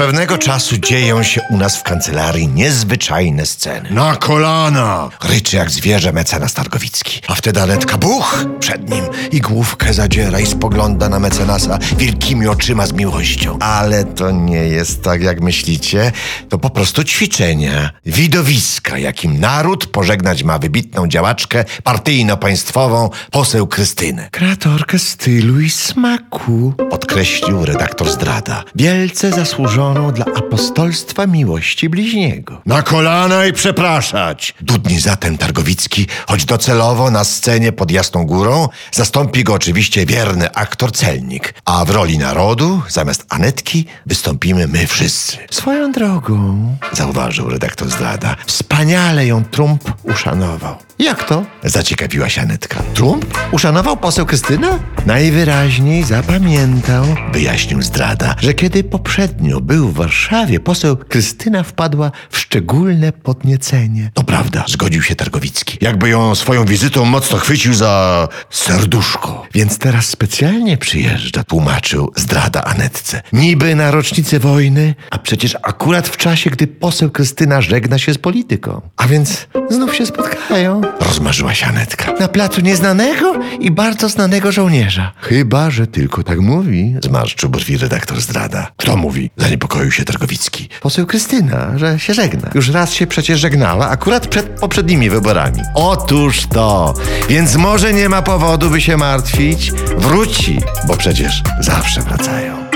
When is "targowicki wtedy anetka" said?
6.54-7.98